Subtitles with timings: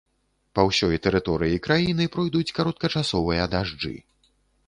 [0.59, 3.95] Па ўсёй тэрыторыі краіны пройдуць кароткачасовыя дажджы.